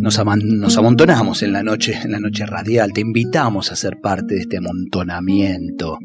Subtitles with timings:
[0.00, 0.18] nos,
[0.78, 2.92] amontonamos en la noche, en la noche radial.
[2.92, 5.98] Te invitamos a ser parte de este amontonamiento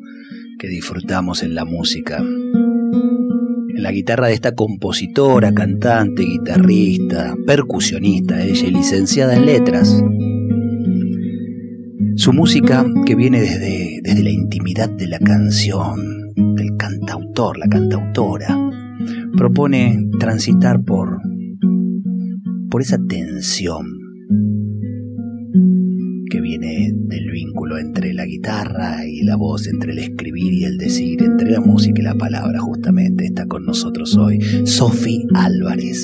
[0.59, 2.17] que disfrutamos en la música.
[2.17, 10.03] En la guitarra de esta compositora, cantante, guitarrista, percusionista, ella y licenciada en letras.
[12.15, 18.57] Su música que viene desde, desde la intimidad de la canción, del cantautor, la cantautora,
[19.35, 21.32] propone transitar por
[22.73, 23.85] por esa tensión
[26.27, 30.79] que viene del vínculo entre la guitarra y la voz, entre el escribir y el
[30.79, 36.03] decir, entre la música y la palabra, justamente está con nosotros hoy Sofi Álvarez.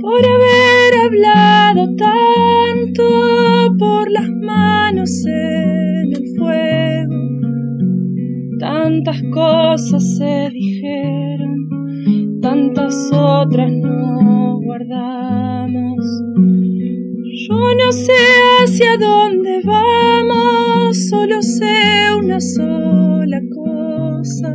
[0.00, 7.14] Por haber hablado tanto por las manos en el fuego,
[8.60, 10.51] tantas cosas se
[17.34, 18.12] Yo no sé
[18.62, 24.54] hacia dónde vamos, solo sé una sola cosa.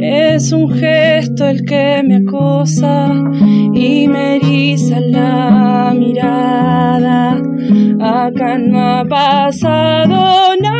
[0.00, 3.14] Es un gesto el que me acosa
[3.72, 7.40] y me eriza la mirada.
[8.00, 10.76] Acá no ha pasado nada.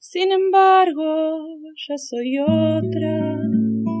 [0.00, 1.46] Sin embargo,
[1.88, 3.95] ya soy otra.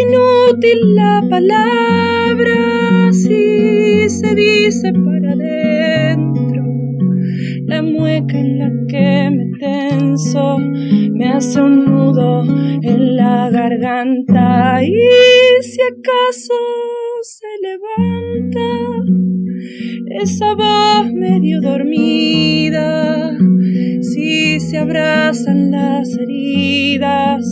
[0.00, 6.64] Inútil la palabra si se dice para adentro.
[7.66, 10.58] La mueca en la que me tenso
[11.18, 14.94] me hace un nudo en la garganta y
[15.62, 16.54] si acaso
[17.22, 18.68] se levanta
[20.22, 23.36] esa voz medio dormida,
[24.00, 27.44] si se abrazan las heridas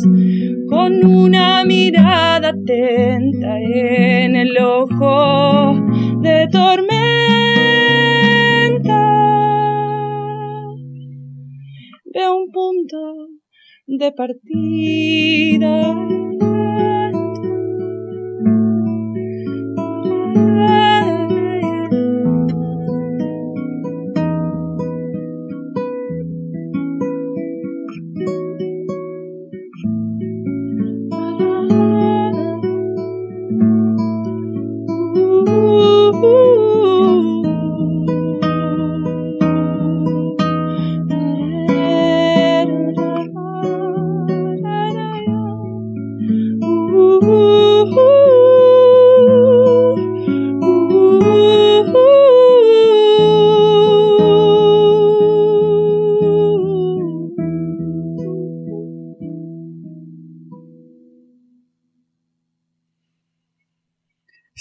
[0.69, 5.75] con una mirada atenta en el ojo
[6.21, 6.97] de tormenta.
[12.15, 13.36] Veo un punto
[13.87, 15.95] de partida.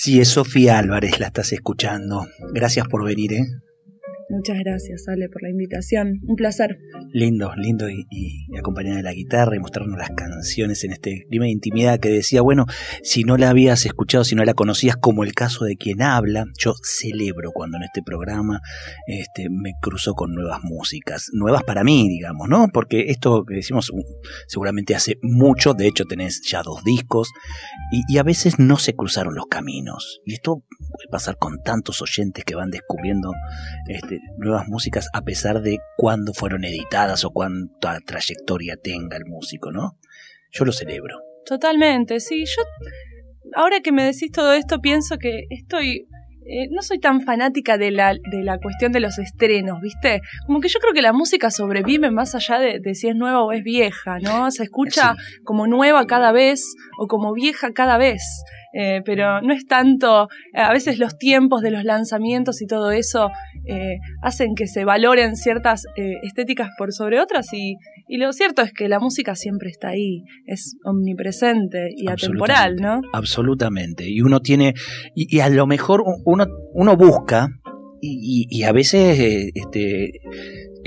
[0.06, 2.28] Sí, es Sofía Álvarez, la estás escuchando.
[2.54, 3.48] Gracias por venir, ¿eh?
[4.30, 6.20] Muchas gracias, Ale, por la invitación.
[6.28, 6.80] Un placer.
[7.14, 11.46] Lindo, lindo y, y, acompañada de la guitarra y mostrarnos las canciones en este clima
[11.46, 12.66] de intimidad que decía, bueno,
[13.04, 16.46] si no la habías escuchado, si no la conocías, como el caso de quien habla,
[16.58, 18.62] yo celebro cuando en este programa
[19.06, 22.68] este, me cruzo con nuevas músicas, nuevas para mí, digamos, ¿no?
[22.74, 24.04] Porque esto que decimos uh,
[24.48, 27.32] seguramente hace mucho, de hecho tenés ya dos discos
[27.92, 30.20] y, y a veces no se cruzaron los caminos.
[30.26, 30.64] Y esto
[30.96, 33.34] puede pasar con tantos oyentes que van descubriendo
[33.88, 39.72] este, nuevas músicas a pesar de cuándo fueron editadas o cuánta trayectoria tenga el músico,
[39.72, 39.98] ¿no?
[40.52, 41.20] Yo lo celebro.
[41.46, 42.46] Totalmente, sí.
[42.46, 42.64] Yo,
[43.56, 46.08] ahora que me decís todo esto, pienso que estoy
[46.48, 50.22] eh, no soy tan fanática de la, de la cuestión de los estrenos, ¿viste?
[50.46, 53.52] Como que yo creo que la música sobrevive más allá de, si es nueva o
[53.52, 54.52] es vieja, ¿no?
[54.52, 58.22] Se escucha como nueva cada vez o como vieja cada vez.
[58.78, 63.30] Eh, pero no es tanto, a veces los tiempos de los lanzamientos y todo eso
[63.66, 67.78] eh, hacen que se valoren ciertas estéticas por sobre otras y,
[68.08, 73.02] y lo cierto es que la música siempre está ahí, es omnipresente y atemporal, ¿no?
[73.14, 74.08] Absolutamente.
[74.08, 74.74] Y uno tiene,
[75.16, 77.50] y, a lo mejor uno, uno busca,
[78.02, 80.12] y, a veces eh, este,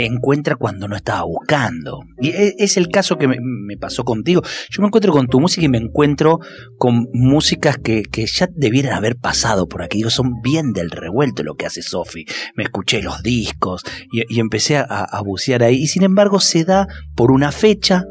[0.05, 2.01] encuentra cuando no estaba buscando.
[2.21, 4.43] Y e, es el caso que me, pasó contigo.
[4.71, 6.39] Yo me encuentro con tu música y me encuentro
[6.79, 9.99] con músicas que, ya debieran haber pasado por aquí.
[9.99, 12.25] Digo, son bien del revuelto lo que hace Sofi.
[12.55, 15.77] Me escuché los discos y, empecé a, a bucear ahí.
[15.77, 18.05] Y sin embargo se da por una fecha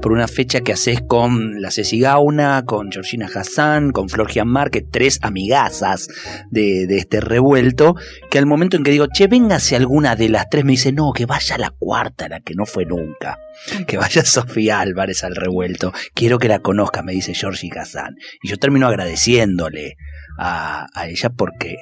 [0.00, 4.82] por una fecha que haces con la Ceci Gauna, con Georgina Hassan, con Flor Gianmarque,
[4.82, 6.08] tres amigazas
[6.50, 7.96] de, este revuelto,
[8.30, 11.12] que al momento en que digo, che, véngase alguna de las tres, me dice, no,
[11.12, 13.38] que vaya la cuarta, la que no fue nunca.
[13.86, 15.92] Que vaya Sofía Álvarez al revuelto.
[16.14, 18.16] Quiero que la conozca, me dice Georgie Hassan.
[18.42, 19.96] Y yo termino agradeciéndole
[20.38, 21.76] a, a ella porque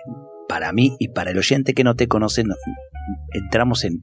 [0.48, 2.42] para mí y para el oyente que no te conoce,
[3.32, 4.00] entramos en,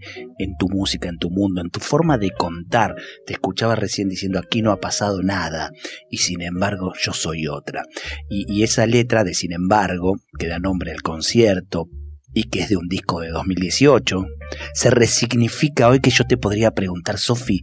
[0.58, 2.96] tu música, en tu mundo, en tu forma de contar.
[3.26, 5.72] Te escuchaba recién diciendo aquí no ha pasado nada
[6.10, 7.84] y sin embargo yo soy otra.
[8.30, 11.90] Y, y esa letra de sin embargo, que da nombre al concierto
[12.34, 14.26] y que es de un disco de 2018,
[14.74, 17.62] se resignifica hoy que yo te podría preguntar, Sofi,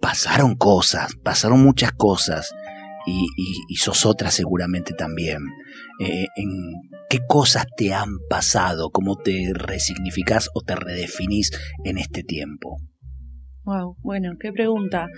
[0.00, 2.54] pasaron cosas, pasaron muchas cosas
[3.06, 3.26] y,
[3.68, 5.38] y, sos otra seguramente también.
[6.00, 6.48] Eh, en
[7.08, 11.50] qué cosas te han pasado, cómo te resignificás o te redefinís
[11.84, 12.78] en este tiempo.
[13.64, 15.08] Wow, bueno, qué pregunta.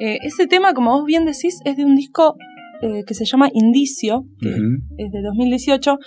[0.00, 2.36] Eh, ese tema, como vos bien decís, es de un disco
[2.82, 5.98] eh, que se llama Indicio, que es de 2018,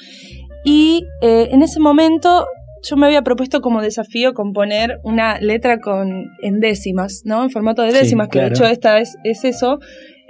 [0.66, 2.46] y en ese momento
[2.84, 7.44] yo me había propuesto como desafío componer una letra con en décimas, ¿no?
[7.44, 9.80] En formato de décimas, que de hecho esta es, es eso.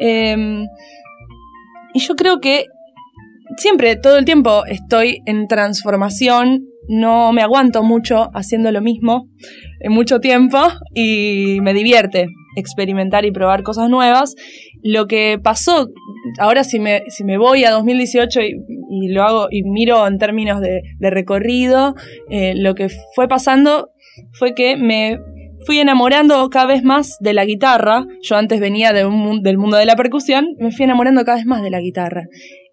[0.05, 0.67] Em,
[1.93, 2.65] y yo creo que
[3.55, 9.29] siempre, todo el tiempo estoy en transformación, no me aguanto mucho haciendo lo mismo
[9.79, 10.57] en mucho tiempo
[10.93, 12.27] y me divierte
[12.57, 14.35] experimentar y probar cosas nuevas.
[14.83, 15.87] Lo que pasó,
[16.37, 20.59] ahora si me, si me voy a 2018 y, lo hago y miro en términos
[20.59, 21.95] de, recorrido,
[22.29, 23.91] eh, lo que fue pasando
[24.33, 25.17] fue que me
[25.65, 28.05] fui enamorando cada vez más de la guitarra.
[28.21, 31.45] Yo antes venía de un, del mundo de la percusión, me fui enamorando cada vez
[31.45, 32.23] más de la guitarra.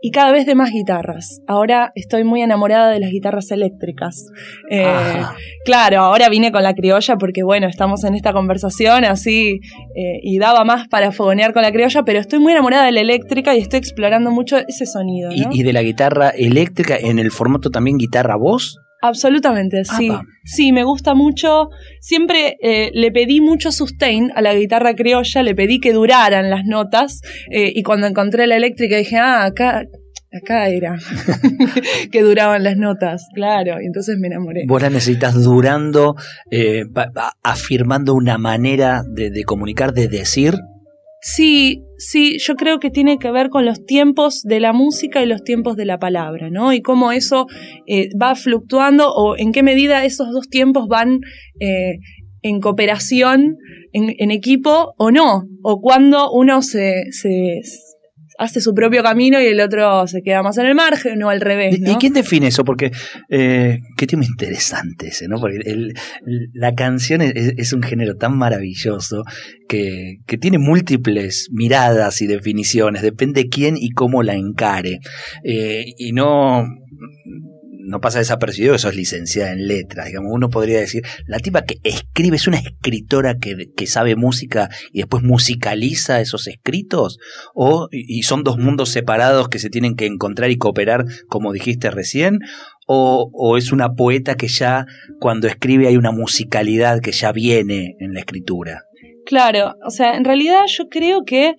[0.02, 1.42] Y cada vez de más guitarras.
[1.46, 4.30] Ahora estoy muy enamorada de las guitarras eléctricas.
[4.70, 5.20] Eh,
[5.66, 9.60] claro, ahora vine con la criolla porque, bueno, estamos en esta conversación así
[9.94, 13.00] eh, y daba más para fogonear con la criolla, pero estoy muy enamorada de la
[13.00, 15.32] eléctrica y estoy explorando mucho ese sonido.
[15.32, 18.78] ¿Y, de la guitarra eléctrica en el formato también guitarra-voz?
[19.02, 20.10] Absolutamente, sí.
[20.44, 21.68] Sí, me gusta mucho.
[22.00, 26.64] Siempre eh, le pedí mucho sustain a la guitarra criolla, le pedí que duraran las
[26.64, 27.20] notas
[27.50, 29.84] eh, y cuando encontré la eléctrica dije, ah, acá,
[30.32, 30.98] acá era
[32.12, 34.64] que duraban las notas, claro, y entonces me enamoré.
[34.66, 36.16] Vos la necesitas durando,
[36.50, 36.84] eh,
[37.42, 40.54] afirmando una manera de, de comunicar, de decir
[41.22, 45.26] Sí, sí, yo creo que tiene que ver con los tiempos de la música y
[45.26, 46.72] los tiempos de la palabra, ¿no?
[46.72, 47.46] Y cómo eso
[47.86, 51.20] eh, va fluctuando o en qué medida esos dos tiempos van
[51.60, 51.98] eh,
[52.42, 53.58] en cooperación,
[53.92, 57.60] en, equipo o no, o cuando uno se, se,
[58.40, 61.40] hace su propio camino y el otro se queda más en el margen o al
[61.40, 61.78] revés.
[61.78, 62.64] ¿Y quién define eso?
[62.64, 62.90] Porque
[63.28, 65.38] eh, qué tema interesante ese, ¿no?
[65.38, 65.58] Porque
[66.54, 69.22] la canción es, un género tan maravilloso
[69.68, 75.00] que, que, tiene múltiples miradas y definiciones, depende quién y cómo la encare.
[75.44, 76.64] Eh, y no
[77.90, 80.06] no pasa desapercibido que sos licenciada en letras.
[80.06, 84.98] Digamos, uno podría decir, la tipa que escribe es una escritora que, sabe música y
[84.98, 87.18] después musicaliza esos escritos,
[87.52, 91.90] o y son dos mundos separados que se tienen que encontrar y cooperar, como dijiste
[91.90, 92.38] recién,
[92.86, 94.86] o, o es una poeta que ya
[95.18, 98.84] cuando escribe hay una musicalidad que ya viene en la escritura.
[99.26, 101.56] Claro, o sea, en realidad yo creo que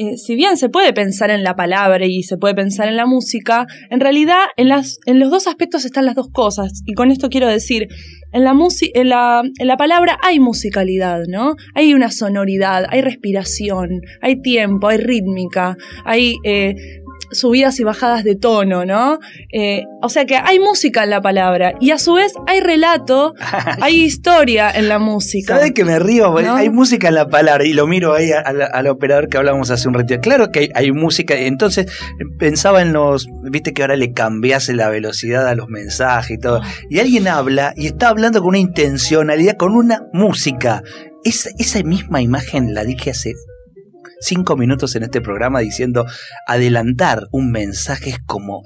[0.00, 3.04] eh, si bien se puede pensar en la palabra y se puede pensar en la
[3.04, 6.82] música, en realidad en, las, en los dos aspectos están las dos cosas.
[6.86, 7.88] Y con esto quiero decir,
[8.32, 8.56] en la,
[8.94, 11.56] en la, en la palabra hay musicalidad, ¿no?
[11.74, 15.76] Hay una sonoridad, hay respiración, hay tiempo, hay rítmica,
[16.06, 16.36] hay...
[16.44, 16.74] Eh,
[17.32, 19.18] subidas y bajadas de tono, ¿no?
[19.52, 23.34] Eh, o sea que hay música en la palabra y a su vez hay relato,
[23.80, 25.56] hay historia en la música.
[25.56, 26.36] ¿Sabes que me río?
[26.36, 29.94] Hay música en la palabra y lo miro ahí al, operador que hablábamos hace un
[29.94, 30.20] ratito.
[30.20, 31.86] Claro que hay, música, entonces
[32.38, 36.60] pensaba en los, viste que ahora le cambiase la velocidad a los mensajes y todo.
[36.88, 40.82] Y alguien habla y está hablando con una intencionalidad, con una música.
[41.24, 43.34] esa misma imagen la dije hace
[44.20, 46.06] cinco minutos en este programa diciendo
[46.46, 48.62] adelantar un mensaje es como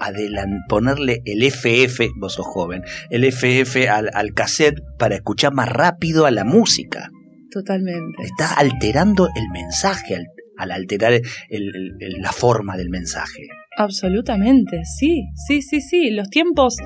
[0.68, 6.30] ponerle el FF, vos sos joven, el FF al, cassette para escuchar más rápido a
[6.30, 7.10] la música.
[7.50, 8.22] Totalmente.
[8.22, 10.16] Está alterando el mensaje
[10.56, 11.20] al, alterar
[11.50, 13.46] la forma del mensaje.
[13.76, 16.10] Absolutamente, sí, sí, sí, sí.
[16.10, 16.76] Los tiempos,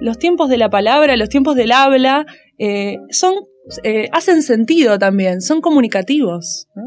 [0.00, 2.26] los tiempos de la palabra, los tiempos del habla,
[2.58, 3.34] eh, son,
[3.84, 6.66] eh, hacen sentido también, son comunicativos.
[6.74, 6.82] ¿no?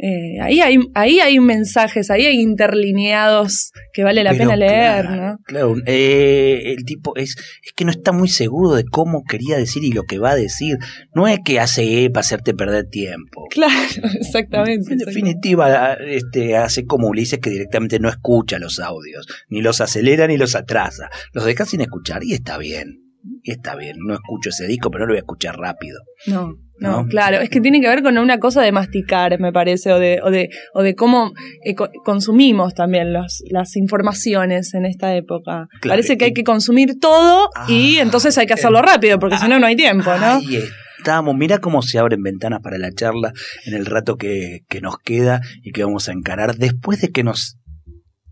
[0.00, 5.38] Eh, ahí, hay, ahí hay mensajes, ahí hay interlineados que vale la pena leer, ¿no?
[5.44, 9.82] Claro, eh, el tipo es, es que no está muy seguro de cómo quería decir
[9.82, 10.78] y lo que va a decir.
[11.14, 13.46] No es que hace e para hacerte perder tiempo.
[13.50, 13.72] Claro,
[14.20, 14.92] exactamente.
[14.92, 20.28] En definitiva, este, hace como Ulises que directamente no escucha los audios, ni los acelera
[20.28, 21.10] ni los atrasa.
[21.32, 23.02] Los deja sin escuchar y está bien.
[23.42, 26.00] Y está bien, no escucho ese disco, pero no lo voy a escuchar rápido.
[26.26, 29.92] No, no, claro, es que tiene que ver con una cosa de masticar, me parece,
[29.92, 31.32] o de, o de, o de cómo
[31.64, 35.68] eh, consumimos también los, las informaciones en esta época.
[35.86, 39.48] parece que hay que consumir todo y ah, entonces hay que hacerlo rápido, porque si
[39.48, 40.26] no, no hay tiempo, ¿no?
[40.26, 40.60] Ahí
[40.98, 43.32] estamos, mira cómo se abren ventanas para la charla
[43.64, 47.24] en el rato que, que nos queda y que vamos a encarar después de que
[47.24, 47.56] nos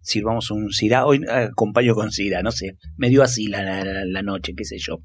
[0.06, 4.54] sirvamos un Syrah, hoy acompaño con Syrah, no sé, me dio así la, la, noche,
[4.56, 4.98] qué sé yo.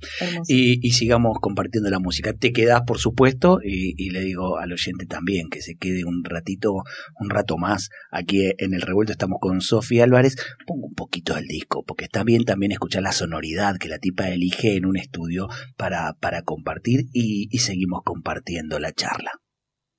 [0.48, 2.34] Y, y, sigamos compartiendo la música.
[2.34, 6.74] Te quedas, por supuesto, y, le digo al oyente también que se quede un ratito,
[7.20, 9.12] un rato más aquí en el revuelto.
[9.12, 10.36] Estamos con Sofía Álvarez.
[10.66, 14.30] Pongo un poquito del disco, porque está bien también escuchar la sonoridad que la tipa
[14.30, 19.32] elige en un estudio para, para compartir y, y seguimos compartiendo la charla.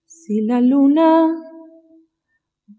[0.06, 1.26] Si la luna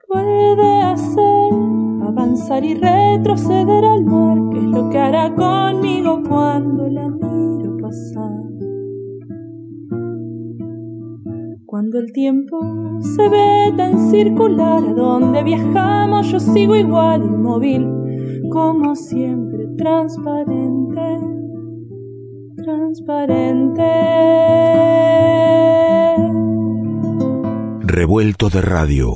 [0.07, 2.02] puede hacer
[2.33, 8.41] avanzar y retroceder al mar, que es lo que hará conmigo cuando la miro pasar.
[11.65, 12.59] Cuando el tiempo
[13.01, 17.87] se ve tan circular, a donde viajamos yo sigo igual, inmóvil,
[18.49, 21.19] como siempre, transparente,
[22.57, 23.83] transparente.
[27.81, 29.15] Revuelto de radio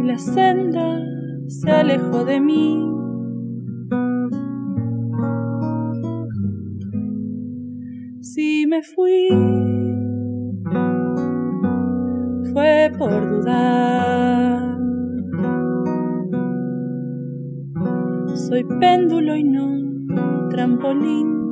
[0.00, 1.00] y la senda
[1.46, 2.84] se alejó de mí.
[8.20, 9.28] Si me fui,
[12.52, 14.78] fue por dudar.
[18.34, 21.47] Soy péndulo y no trampolín.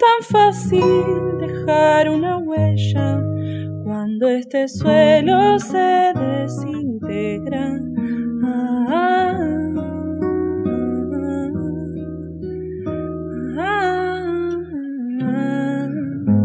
[0.00, 0.82] Tan fácil
[1.38, 3.20] dejar una huella
[3.84, 7.78] cuando este suelo se desintegra.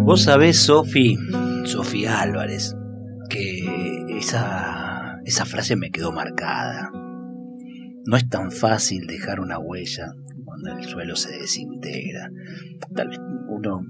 [0.03, 1.17] Vos sabés, Sofi,
[1.63, 2.75] Sofía Álvarez,
[3.29, 6.91] que esa, esa frase me quedó marcada.
[8.05, 10.13] No es tan fácil dejar una huella
[10.45, 12.29] cuando el suelo se desintegra.
[12.95, 13.19] Tal vez
[13.55, 13.81] uno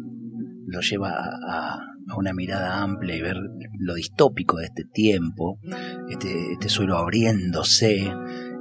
[0.68, 1.80] lo lleva a,
[2.18, 3.38] una mirada amplia y ver
[3.80, 5.60] lo distópico de este tiempo,
[6.10, 8.12] este, este suelo abriéndose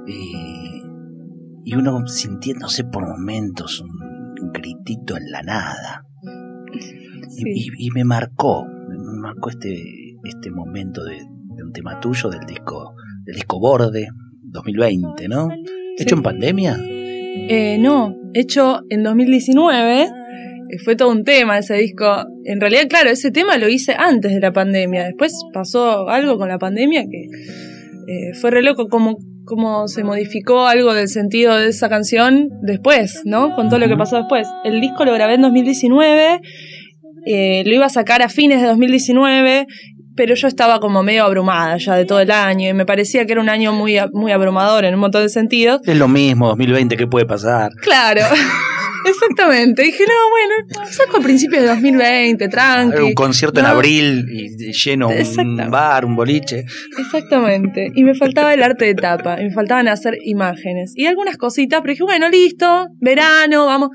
[0.07, 6.05] y, uno sintiéndose por momentos un, gritito en la nada.
[7.37, 11.17] Y, me marcó, me marcó este, este momento de,
[11.63, 12.95] un tema tuyo del disco,
[13.25, 14.07] del disco Borde
[14.43, 15.49] 2020, ¿no?
[15.97, 16.77] ¿Hecho en pandemia?
[16.79, 20.09] Eh, no, hecho en 2019 eh,
[20.83, 22.25] fue todo un tema ese disco.
[22.43, 25.05] En realidad, claro, ese tema lo hice antes de la pandemia.
[25.05, 27.23] Después pasó algo con la pandemia que
[28.07, 28.87] eh, fue re loco.
[28.87, 33.55] Como cómo se modificó algo del sentido de esa canción después, ¿no?
[33.55, 34.47] Con todo lo que pasó después.
[34.63, 36.41] El disco lo grabé en 2019,
[37.27, 39.67] eh, lo iba a sacar a fines de 2019
[40.15, 43.33] pero yo estaba como medio abrumada ya de todo el año y me parecía que
[43.33, 45.81] era un año muy, muy abrumador en un montón de sentidos.
[45.83, 47.71] Es lo mismo, 2020, ¿qué puede pasar?
[47.81, 48.21] Claro.
[49.05, 49.83] Exactamente.
[49.83, 53.01] Dije, no, bueno, saco a principios de 2020, tranqui.
[53.01, 56.65] Un concierto en abril y lleno un bar, un boliche.
[56.97, 57.91] Exactamente.
[57.93, 61.81] Y me faltaba el arte de tapa, y me faltaban hacer imágenes y algunas cositas,
[61.81, 63.89] pero dije, bueno, listo, verano, vamos.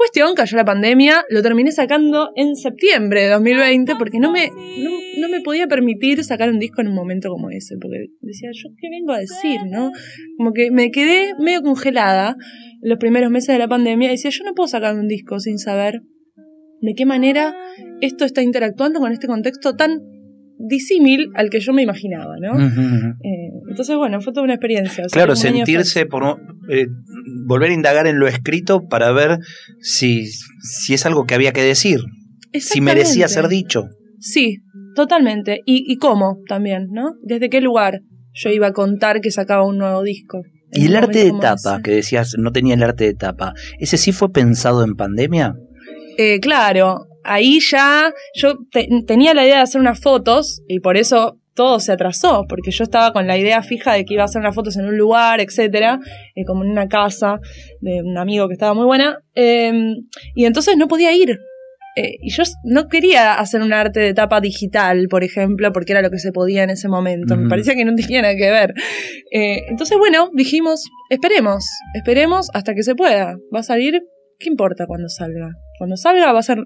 [0.00, 5.28] Cuestión, cayó la pandemia, lo terminé sacando en septiembre de 2020 porque no me, no,
[5.28, 8.88] me podía permitir sacar un disco en un momento como ese, porque decía, yo qué
[8.88, 9.92] vengo a decir, ¿no?
[10.38, 12.38] Como que me quedé medio congelada
[12.80, 16.00] los primeros meses de la pandemia decía, yo no puedo sacar un disco sin saber
[16.80, 17.54] de qué manera
[18.00, 20.00] esto está interactuando con este contexto tan
[20.68, 22.58] disímil al que yo me imaginaba, ¿no?
[22.60, 25.04] Eh, entonces, bueno, fue toda una experiencia.
[25.10, 26.86] claro, sentirse, por eh,
[27.46, 29.38] volver a indagar en lo escrito para ver
[29.80, 32.00] si, si es algo que había que decir,
[32.52, 33.88] si merecía ser dicho.
[34.18, 34.58] Sí,
[34.94, 35.60] totalmente.
[35.64, 37.14] Y, y cómo también, ¿no?
[37.22, 38.00] ¿Desde qué lugar
[38.32, 40.42] yo iba a contar que sacaba un nuevo disco?
[40.72, 44.12] Y el arte de tapa, que decías, no tenía el arte de tapa, ¿ese sí
[44.12, 45.54] fue pensado en pandemia?
[46.16, 48.58] Eh, claro, ahí ya yo
[49.06, 52.84] tenía la idea de hacer unas fotos y por eso todo se atrasó, porque yo
[52.84, 55.40] estaba con la idea fija de que iba a hacer unas fotos en un lugar,
[55.40, 56.00] etcétera,
[56.34, 57.38] eh, como en una casa
[57.80, 59.94] de un amigo que estaba muy buena, em,
[60.34, 61.38] y entonces no podía ir.
[61.96, 66.02] Eh, y yo no quería hacer un arte de tapa digital, por ejemplo, porque era
[66.02, 67.36] lo que se podía en ese momento.
[67.36, 68.74] Me parecía que no tenía nada que ver.
[69.32, 73.36] Eh, entonces, bueno, dijimos, esperemos, esperemos hasta que se pueda.
[73.54, 74.00] Va a salir,
[74.38, 75.50] ¿qué importa cuando salga?
[75.78, 76.58] Cuando salga va a ser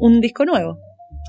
[0.00, 0.78] un disco nuevo.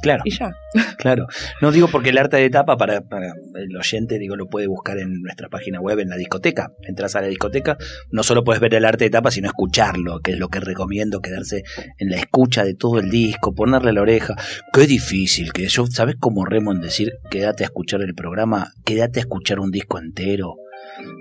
[0.01, 0.23] Claro.
[0.25, 0.51] Y ya.
[0.97, 1.27] Claro.
[1.61, 5.21] No digo porque el arte de tapa, para, el oyente, digo, lo puede buscar en
[5.21, 6.71] nuestra página web, en la discoteca.
[6.83, 7.77] Entras a la discoteca,
[8.11, 11.19] no solo puedes ver el arte de tapa, sino escucharlo, que es lo que recomiendo,
[11.19, 11.63] quedarse
[11.97, 14.35] en la escucha de todo el disco, ponerle la oreja.
[14.71, 18.71] Qué difícil que yo, ¿sabes cómo remo en decir quédate a escuchar el programa?
[18.85, 20.55] Quédate a escuchar un disco entero.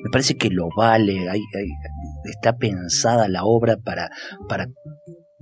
[0.05, 1.27] Me parece que lo vale,
[2.25, 4.11] está pensada la obra para,
[4.49, 4.67] para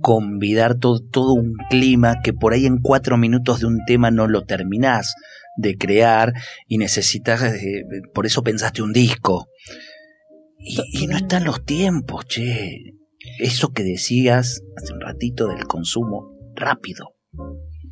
[0.01, 4.27] convidar todo, todo un clima que por ahí en cuatro minutos de un tema no
[4.27, 5.13] lo terminás
[5.57, 6.33] de crear
[6.67, 9.47] y necesitas, eh, por eso pensaste un disco.
[10.61, 12.79] Y, no están los tiempos, che.
[13.39, 17.15] Eso que decías hace un ratito del consumo rápido.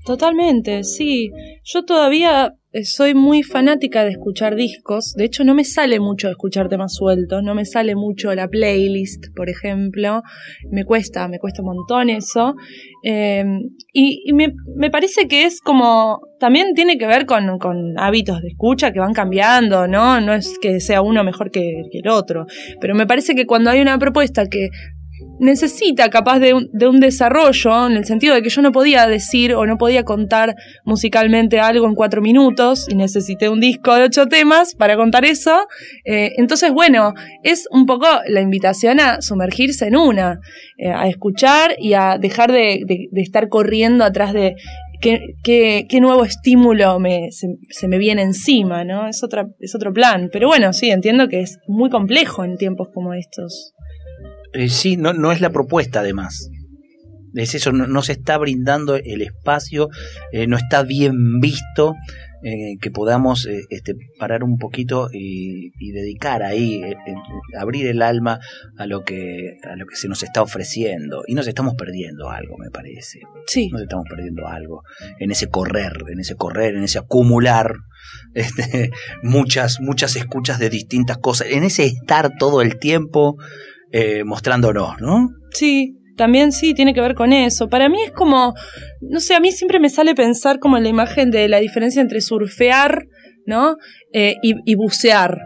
[0.05, 1.31] Totalmente, sí.
[1.63, 5.13] Yo todavía soy muy fanática de escuchar discos.
[5.15, 7.43] De hecho, no me sale mucho escuchar temas sueltos.
[7.43, 10.21] No me sale mucho la playlist, por ejemplo.
[10.69, 12.55] Me cuesta, me cuesta un montón eso.
[13.03, 13.61] Em,
[13.93, 16.21] y, me, parece que es como.
[16.39, 17.47] También tiene que ver con,
[17.97, 20.21] hábitos de escucha que van cambiando, ¿no?
[20.21, 22.45] No es que sea uno mejor que el otro.
[22.79, 24.69] Pero me parece que cuando hay una propuesta que
[25.39, 29.07] necesita capaz de un, de un, desarrollo, en el sentido de que yo no podía
[29.07, 34.03] decir o no podía contar musicalmente algo en cuatro minutos y necesité un disco de
[34.03, 35.67] ocho temas para contar eso.
[36.05, 40.39] Eh, entonces, bueno, es un poco la invitación a sumergirse en una,
[40.77, 44.55] eh, a escuchar y a dejar de, estar corriendo atrás de
[44.99, 49.07] qué nuevo estímulo me, se, se, me viene encima, ¿no?
[49.07, 50.29] Es, otra, es otro plan.
[50.31, 53.73] Pero bueno, sí, entiendo que es muy complejo en tiempos como estos.
[54.57, 56.49] Eh, sí, no, no es la propuesta además.
[57.35, 59.89] Es eso, no, se está brindando el espacio,
[60.31, 61.93] eh, no está bien visto
[62.43, 66.81] eh, que podamos este, parar un poquito y, dedicar ahí,
[67.59, 68.39] abrir el alma
[68.77, 71.21] a lo, que, a lo que se nos está ofreciendo.
[71.27, 73.19] Y nos estamos perdiendo algo, me parece.
[73.45, 73.69] Sí.
[73.69, 74.81] Nos estamos perdiendo algo
[75.19, 77.75] en ese correr, en ese correr, en ese acumular
[78.33, 78.89] este,
[79.21, 83.37] muchas, muchas escuchas de distintas cosas, en ese estar todo el tiempo
[83.91, 85.29] eh, mostrándonos, ¿no?
[85.51, 87.69] Sí, también sí, tiene que ver con eso.
[87.69, 88.53] Para mí es como,
[89.01, 92.01] no sé, a mí siempre me sale pensar como en la imagen de la diferencia
[92.01, 93.05] entre surfear,
[93.45, 93.77] ¿no?
[94.11, 95.39] Eh, y, bucear.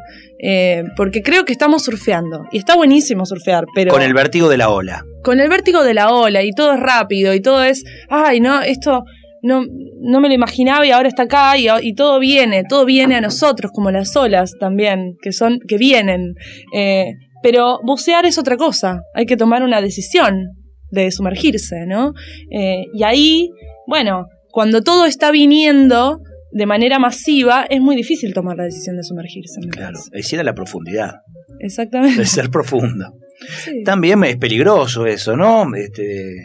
[0.44, 2.46] Eh, porque creo que estamos surfeando.
[2.52, 3.92] Y está buenísimo surfear, pero...
[3.92, 5.04] Con el vértigo de la ola.
[5.24, 8.62] Con el vértigo de la ola, y todo es rápido, y todo es, ay, no,
[8.62, 9.04] esto
[9.44, 9.66] no,
[10.02, 13.22] no me lo imaginaba y ahora está acá, y, y todo viene, todo viene a
[13.22, 16.34] nosotros, como las olas también, que son, que vienen.
[16.74, 20.48] Eh, pero bucear es otra cosa, hay que tomar una decisión
[20.92, 22.14] de sumergirse, ¿no?
[22.52, 23.50] Eh, y ahí,
[23.88, 26.20] bueno, cuando todo está viniendo
[26.52, 29.62] de manera masiva, es muy difícil tomar la decisión de sumergirse.
[29.70, 31.16] claro, es ir a la profundidad.
[31.60, 32.22] Exactamente.
[32.22, 33.14] Es ser profundo.
[33.86, 35.74] También es peligroso eso, ¿no?
[35.76, 36.36] Este,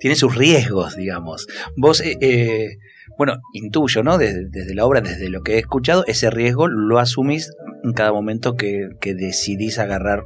[0.00, 1.46] tiene sus riesgos, digamos.
[1.76, 2.78] Vos, eh, eh,
[3.18, 4.18] bueno, intuyo, ¿no?
[4.18, 7.52] Desde, desde, la obra, desde lo que he escuchado, ese riesgo lo asumís
[7.86, 10.24] en cada momento que, decidís agarrar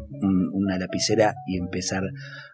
[0.52, 2.02] una lapicera y empezar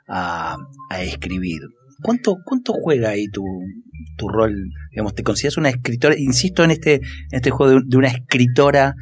[0.08, 0.56] a,
[1.00, 1.60] escribir.
[2.02, 3.44] ¿Cuánto, ¿Cuánto juega ahí tu,
[4.18, 4.54] tu rol?
[4.90, 6.18] Digamos, ¿te consideras una escritora?
[6.18, 8.96] Insisto en este, este juego de, una escritora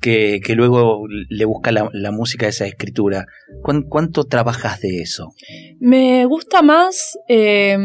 [0.00, 3.26] que, luego le busca la, música de esa escritura.
[3.62, 5.28] ¿Cuánto, trabajas de eso?
[5.78, 7.76] Me gusta más eh,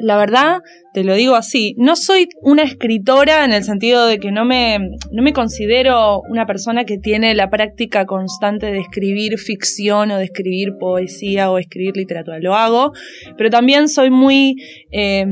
[0.00, 0.60] la verdad,
[0.94, 4.78] te lo digo así, no soy una escritora en el sentido de que no me,
[5.10, 10.24] no me considero una persona que tiene la práctica constante de escribir ficción o de
[10.24, 12.38] escribir poesía o escribir literatura.
[12.40, 12.92] Lo hago,
[13.36, 14.56] pero también soy muy...
[14.92, 15.26] Eh,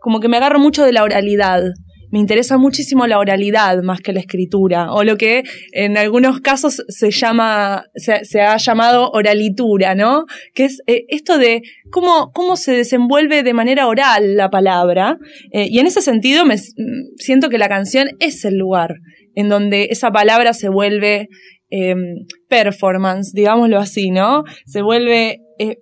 [0.00, 1.62] como que me agarro mucho de la oralidad
[2.10, 5.42] me interesa muchísimo la oralidad más que la escritura, o lo que
[5.72, 10.24] en algunos casos se llama, se, ha llamado oralitura, ¿no?
[10.54, 15.18] Que es eh, esto de cómo, cómo se desenvuelve de manera oral la palabra.
[15.52, 16.56] Eh, y en ese sentido me
[17.16, 18.96] siento que la canción es el lugar
[19.34, 21.28] en donde esa palabra se vuelve
[21.70, 24.42] em, performance, digámoslo así, ¿no?
[24.66, 25.76] Se vuelve eh,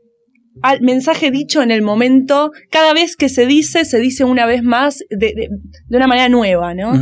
[0.62, 4.62] al mensaje dicho en el momento, cada vez que se dice, se dice una vez
[4.62, 5.48] más de,
[5.90, 6.92] una manera nueva, ¿no?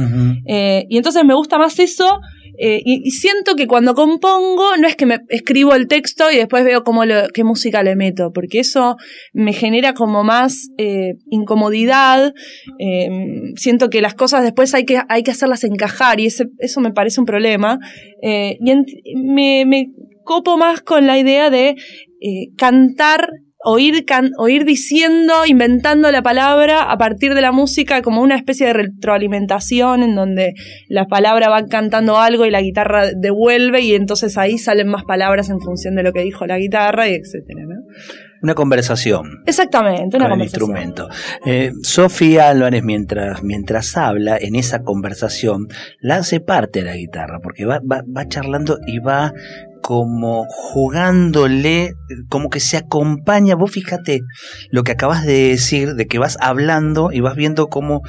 [0.47, 2.21] Eh, y entonces me gusta más eso.
[2.57, 6.65] Eh, y, siento que cuando compongo no es que me escribo el texto y después
[6.65, 8.97] veo cómo qué música le meto, porque eso
[9.33, 12.33] me genera como más eh, incomodidad.
[13.57, 16.93] siento que las cosas después hay que, hay que hacerlas encajar y ese, eso me
[16.93, 17.81] parece un problema.
[18.23, 19.89] y me, me,
[20.25, 21.77] copo más con la idea de
[22.57, 23.29] cantar
[23.65, 24.05] oír,
[24.39, 30.03] oír diciendo, inventando la palabra a partir de la música como una especie de retroalimentación
[30.03, 30.53] en donde
[30.89, 35.49] la palabra va cantando algo y la guitarra devuelve y entonces ahí salen más palabras
[35.49, 37.63] en función de lo que dijo la guitarra y etcétera,
[38.43, 39.43] Una conversación.
[39.47, 41.09] Exactamente, una con El instrumento.
[41.47, 45.69] Eh, Sofía Álvarez, mientras, mientras habla en esa conversación,
[46.01, 49.33] la hace parte de la guitarra, porque va, va, va charlando y va
[49.85, 51.93] como jugándole,
[52.31, 53.55] como que se acompaña.
[53.55, 54.23] Vos fíjate
[54.71, 58.01] lo que acabas de decir, de que vas hablando y vas viendo cómo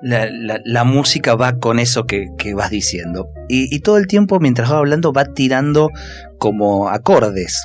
[0.00, 3.28] la, música va con eso que, vas diciendo.
[3.46, 5.90] Y, todo el tiempo, mientras va hablando, va tirando
[6.38, 7.62] como acordes.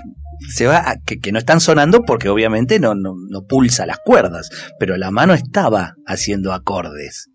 [0.53, 3.15] Se va que, no están sonando porque obviamente no, no,
[3.47, 7.29] pulsa las cuerdas, pero la mano estaba haciendo acordes.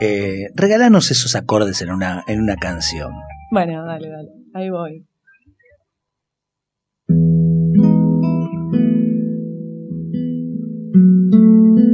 [0.00, 3.12] Eh, regálanos esos acordes en una, en una canción.
[3.50, 4.28] Bueno, dale, dale.
[4.54, 5.07] Ahí voy.
[7.08, 7.20] thank
[11.74, 11.87] you.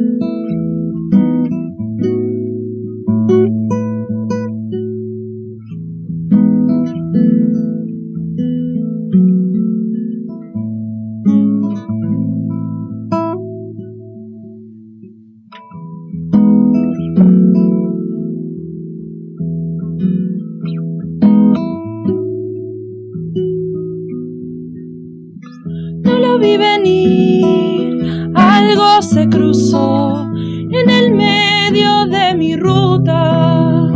[29.02, 33.90] se cruzó en el medio de mi ruta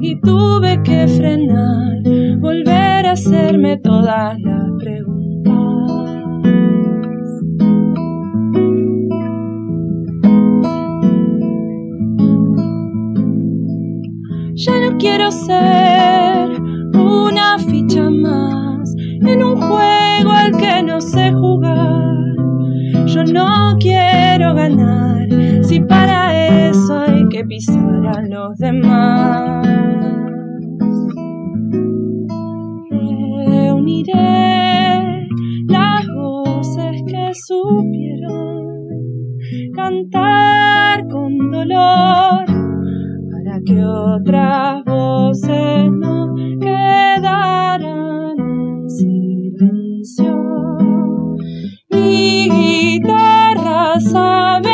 [0.00, 2.02] y tuve que frenar,
[2.38, 5.14] volver a hacerme todas las preguntas.
[14.54, 16.60] Ya no quiero ser
[16.94, 22.03] una ficha más en un juego al que no sé jugar
[28.64, 29.66] demás.
[33.46, 35.28] Reuniré
[35.68, 38.86] las voces que supieron
[39.74, 42.44] cantar con dolor
[43.32, 50.34] para que otras voces no quedaran en silencio.
[51.90, 54.73] Mi guitarra sabe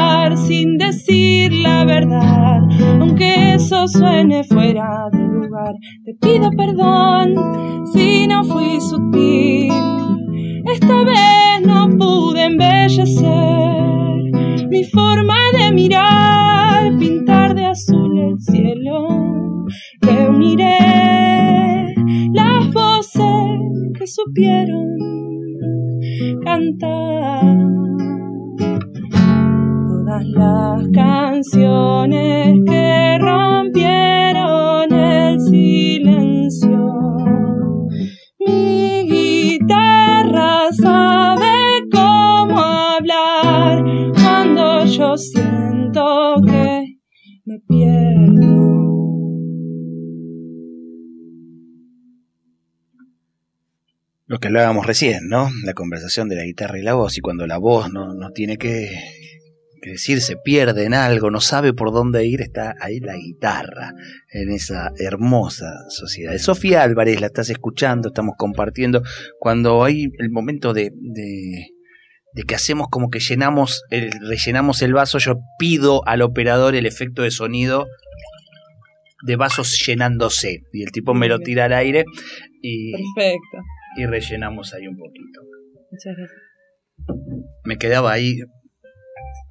[3.91, 5.73] suene fuera de lugar.
[6.05, 7.35] Te pido perdón
[7.93, 9.71] si no fui sutil.
[10.65, 14.11] Esta vez no pude embellecer
[14.69, 19.21] mi forma de mirar, pintar de azul el cielo
[20.01, 20.77] reuniré
[22.33, 23.59] las voces
[23.97, 24.97] que supieron
[26.43, 27.57] cantar
[29.87, 32.80] todas las canciones que
[54.31, 55.49] Lo que hablábamos recién, ¿no?
[55.65, 58.57] La conversación de la guitarra y la voz, y cuando la voz no, no tiene
[58.57, 58.89] que,
[59.81, 63.91] que decir, se pierde en algo, no sabe por dónde ir, está ahí la guitarra,
[64.31, 66.37] en esa hermosa sociedad.
[66.37, 69.03] Sofía Álvarez, la estás escuchando, estamos compartiendo,
[69.37, 71.65] cuando hay el momento de, de,
[72.31, 76.85] de que hacemos como que llenamos el, rellenamos el vaso, yo pido al operador el
[76.85, 77.85] efecto de sonido
[79.25, 82.05] de vasos llenándose, y el tipo me lo tira al aire
[82.61, 83.57] y Perfecto.
[83.97, 85.41] Y rellenamos ahí un poquito.
[85.91, 86.41] Muchas gracias.
[87.65, 88.39] Me quedaba ahí.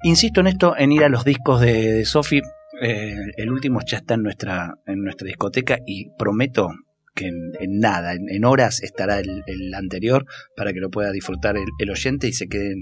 [0.03, 2.41] Insisto en esto, en ir a los discos de, de Sofi.
[2.81, 6.69] Eh, el último ya está en nuestra, en nuestra discoteca y prometo
[7.13, 10.25] que en, en nada, en, en horas estará el, el anterior
[10.55, 12.79] para que lo pueda disfrutar el, el oyente y se quede en,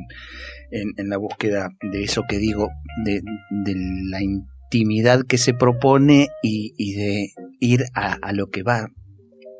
[0.72, 2.69] en- en la búsqueda de eso que digo,
[3.04, 3.22] de,
[3.65, 3.76] de
[4.10, 8.88] la intimidad que se propone y, y de ir a, a lo que va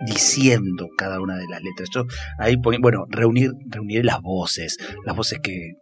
[0.06, 1.90] diciendo cada una de las letras.
[1.94, 2.06] Yo
[2.38, 5.74] ahí bueno, reunir, reunir las voces, las voces que,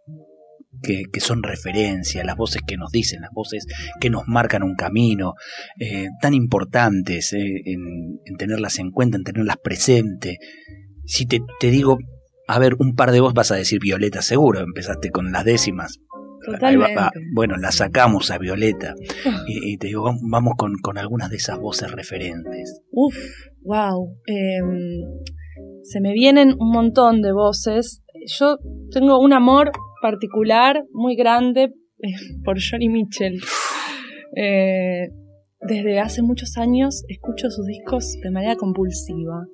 [0.82, 3.66] que, son referencia, las voces que nos dicen, las voces
[4.00, 5.34] que nos marcan un camino,
[5.78, 10.38] eh, tan importantes eh, en, en tenerlas en cuenta, en tenerlas presente.
[11.04, 11.98] Si te, te digo,
[12.46, 15.98] a ver, un par de voz vas a decir Violeta seguro, empezaste con las décimas.
[16.80, 17.10] Va- va.
[17.34, 18.94] Bueno, la sacamos a Violeta
[19.46, 22.80] y, y te digo, vam- vamos con, con algunas de esas voces referentes.
[22.90, 23.14] Uf,
[23.62, 24.16] wow.
[25.82, 28.02] se me vienen un montón de voces.
[28.38, 28.58] Yo
[28.90, 29.70] tengo un amor
[30.02, 31.72] particular muy grande
[32.02, 32.08] eh,
[32.44, 33.40] por Johnny Mitchell.
[34.36, 35.08] Eh,
[35.60, 39.46] desde hace muchos años escucho sus discos de manera compulsiva.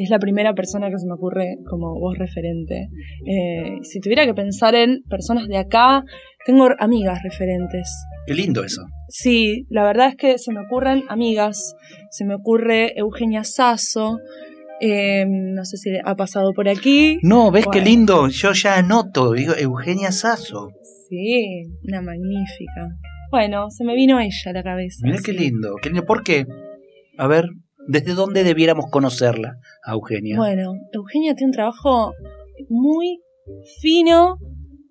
[0.00, 2.88] Es la primera persona que se me ocurre como voz referente.
[3.26, 6.04] Eh, si tuviera que pensar en personas de acá,
[6.46, 7.90] tengo amigas referentes.
[8.24, 8.82] Qué lindo eso.
[9.08, 11.74] Sí, la verdad es que se me ocurren amigas.
[12.12, 14.18] Se me ocurre Eugenia Sasso.
[14.80, 17.18] eh, no sé si ha pasado por aquí.
[17.22, 18.28] No, ¿ves qué lindo?
[18.28, 20.70] Yo ya anoto, digo, Eugenia Sasso.
[21.08, 22.88] Sí, una magnífica.
[23.32, 25.00] Bueno, se me vino ella a la cabeza.
[25.02, 26.06] Mira qué lindo, qué lindo.
[26.06, 26.46] ¿Por qué?
[27.18, 27.46] A ver,
[27.88, 30.36] ¿desde dónde debiéramos conocerla, a Eugenia?
[30.36, 32.12] Bueno, Eugenia tiene un trabajo
[32.68, 33.20] muy
[33.80, 34.36] fino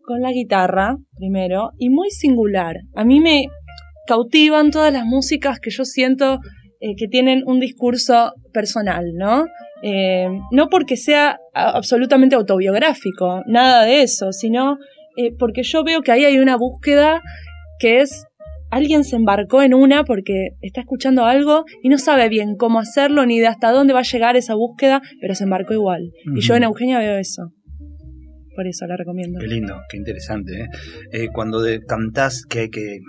[0.04, 2.78] con la guitarra, primero, y muy singular.
[2.96, 3.46] A mí me
[4.08, 6.40] cautivan todas las músicas que yo siento
[6.80, 9.46] eh, que tienen un discurso personal, ¿no?
[9.84, 14.78] Eh, no porque sea absolutamente autobiográfico, nada de eso, sino
[15.18, 17.22] eh, porque yo veo que ahí hay una búsqueda
[17.80, 18.26] que es
[18.70, 23.26] alguien se embarcó en una porque está escuchando algo y no sabe bien cómo hacerlo
[23.26, 26.12] ni de hasta dónde va a llegar esa búsqueda, pero se embarcó igual.
[26.36, 27.52] Y yo en Eugenia veo eso.
[28.56, 29.40] Por eso la recomiendo.
[29.40, 30.62] Qué lindo, qué interesante.
[30.62, 30.68] ¿eh?
[31.12, 33.00] Eh, cuando de- cantás que hay que,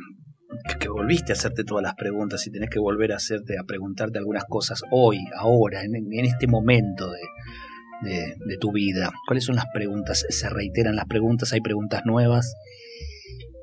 [0.69, 3.65] que, que volviste a hacerte todas las preguntas y tenés que volver a hacerte, a
[3.65, 9.11] preguntarte algunas cosas hoy, ahora, en, en este momento de, de, de tu vida.
[9.27, 10.27] ¿Cuáles son las preguntas?
[10.29, 11.53] ¿Se reiteran las preguntas?
[11.55, 12.55] ¿Hay preguntas nuevas?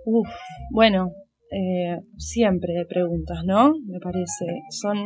[0.06, 0.28] Uf,
[0.72, 1.12] bueno,
[1.58, 3.74] eh, siempre hay preguntas, ¿no?
[3.88, 4.46] Me parece.
[4.70, 4.98] Son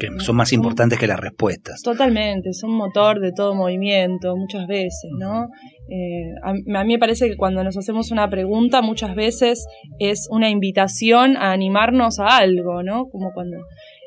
[0.00, 1.82] Que son más importantes que las respuestas.
[1.82, 5.48] Totalmente, son motor de todo movimiento, muchas veces, ¿no?
[5.90, 9.66] Eh, a, a mí me parece que cuando nos hacemos una pregunta, muchas veces
[9.98, 13.06] es una invitación a animarnos a algo, ¿no?
[13.12, 13.58] Como cuando.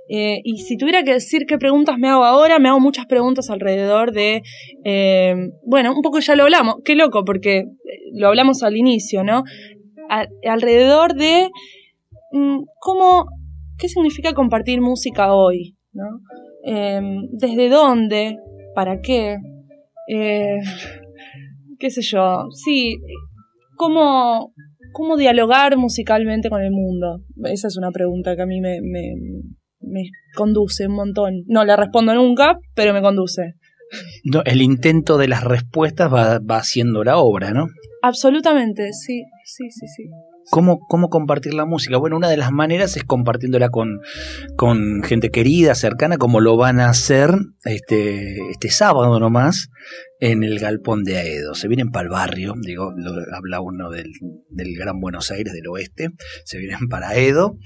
[0.10, 3.50] eh, y si tuviera que decir qué preguntas me hago ahora, me hago muchas preguntas
[3.50, 4.42] alrededor de.
[4.84, 7.64] eh, bueno, un poco ya lo hablamos, qué loco, porque
[8.14, 9.44] lo hablamos al inicio, ¿no?
[10.44, 11.50] Alrededor de.
[12.32, 13.26] mm, ¿Cómo
[13.82, 15.76] ¿qué significa compartir música hoy?
[15.92, 16.06] ¿no?
[16.66, 18.38] Eh, ¿Desde dónde?
[18.76, 19.38] ¿Para qué?
[20.08, 20.60] Eh,
[21.80, 22.46] ¿Qué sé yo?
[22.52, 23.00] Sí,
[23.76, 24.54] ¿cómo,
[24.94, 27.22] ¿cómo dialogar musicalmente con el mundo?
[27.46, 29.16] Esa es una pregunta que a mí me, me,
[29.80, 30.04] me
[30.36, 31.44] conduce un montón.
[31.48, 33.56] No le respondo nunca, pero me conduce.
[34.24, 37.66] No, el intento de las respuestas va, va haciendo la obra, ¿no?
[38.02, 40.04] Absolutamente, sí, sí, sí, sí.
[40.50, 41.98] ¿Cómo, ¿Cómo compartir la música?
[41.98, 44.02] Bueno, una de las maneras es compartiéndola con,
[44.58, 47.32] con gente querida, cercana, como lo van a hacer
[47.64, 49.70] este, este sábado nomás,
[50.22, 51.56] en el galpón de Aedo.
[51.56, 52.94] Se vienen para el barrio, digo,
[53.34, 54.14] habla uno del,
[54.78, 56.10] Gran Buenos Aires, del oeste,
[56.46, 57.58] se vienen para Aedo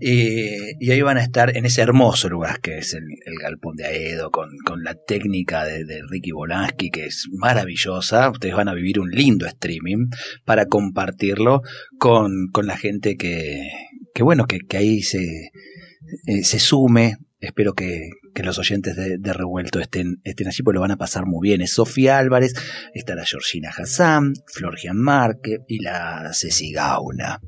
[0.00, 3.04] eh, y ahí van a estar en ese hermoso lugar que es el,
[3.40, 4.50] galpón de Aedo, con,
[4.82, 8.30] la técnica de, Ricky Bolansky, que es maravillosa.
[8.30, 10.08] Ustedes van a vivir un lindo streaming
[10.44, 11.62] para compartirlo
[11.98, 13.70] con, la gente que,
[14.14, 15.50] que bueno, que, ahí se,
[16.26, 17.16] eh, se sume.
[17.42, 21.48] Espero que, los oyentes de, Revuelto estén, estén allí, porque lo van a pasar muy
[21.48, 21.60] bien.
[21.60, 22.54] Es Sofía Álvarez,
[22.94, 27.40] está la Georgina Hassan, Flor Gianmarque y la Ceci Gauna.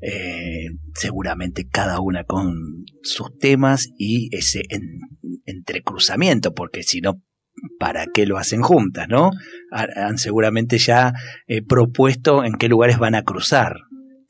[0.00, 2.54] Eh, seguramente cada una con
[3.02, 4.62] sus temas y ese
[5.44, 7.22] entrecruzamiento, porque si no,
[7.78, 9.30] ¿para qué lo hacen juntas, no?
[9.70, 11.12] Han seguramente ya
[11.48, 13.76] eh, propuesto en qué lugares van a cruzar.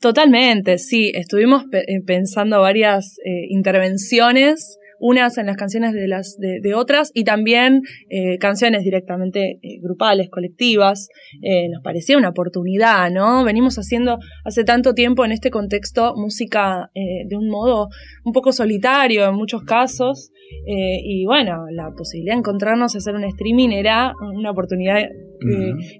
[0.01, 1.13] Totalmente, sí.
[1.15, 3.15] Estuvimos eh, pensando varias
[3.49, 9.79] intervenciones unas en las canciones de las de, otras y también eh, canciones directamente eh,
[9.81, 11.09] grupales, colectivas.
[11.41, 13.43] Eh, nos parecía una oportunidad, ¿no?
[13.43, 17.89] Venimos haciendo hace tanto tiempo en este contexto música de un modo
[18.23, 20.31] un poco solitario en muchos casos.
[20.67, 24.97] Y bueno, la posibilidad de encontrarnos y hacer un streaming era una oportunidad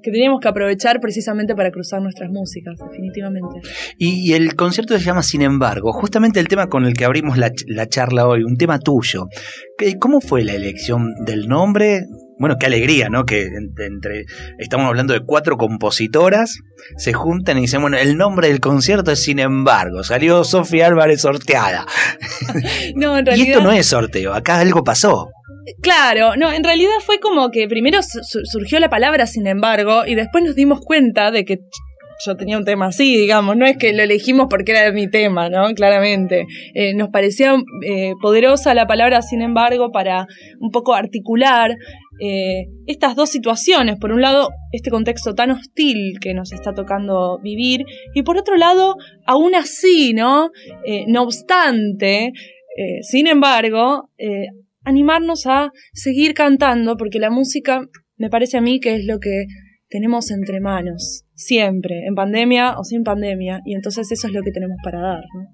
[0.04, 3.62] que teníamos que aprovechar precisamente para cruzar nuestras músicas, definitivamente.
[3.98, 7.52] Y, el concierto se llama Sin embargo, justamente el tema con el que abrimos la,
[7.68, 9.28] la charla hoy, un tema tuyo.
[10.00, 12.06] ¿Cómo fue la elección del nombre?
[12.38, 13.26] Bueno, qué alegría, ¿no?
[13.26, 14.26] Que entre,
[14.60, 16.60] estamos hablando de cuatro compositoras,
[16.98, 21.22] se juntan y dicen, bueno, el nombre del concierto es Sin embargo, salió Sofía Álvarez
[21.22, 21.86] sorteada.
[22.96, 23.48] No, en realidad...
[23.48, 25.30] Y esto no es sorteo, acá algo pasó.
[25.82, 30.44] Claro, no, en realidad fue como que primero surgió la palabra sin embargo y después
[30.44, 31.60] nos dimos cuenta de que
[32.24, 35.50] yo tenía un tema así, digamos, no es que lo elegimos porque era mi tema,
[35.50, 35.74] ¿no?
[35.74, 36.46] Claramente.
[36.74, 40.28] Eh, nos parecía eh, poderosa la palabra, sin embargo, para
[40.60, 41.76] un poco articular
[42.20, 43.98] eh, estas dos situaciones.
[44.00, 48.56] Por un lado, este contexto tan hostil que nos está tocando vivir, y por otro
[48.56, 50.52] lado, aún así, ¿no?
[51.08, 52.32] no obstante,
[53.02, 54.10] sin embargo,
[54.84, 59.46] animarnos a seguir cantando, porque la música me parece a mí que es lo que
[59.96, 64.52] tenemos entre manos, siempre, en pandemia o sin pandemia, y entonces eso es lo que
[64.52, 65.24] tenemos para dar.
[65.34, 65.48] ¿no?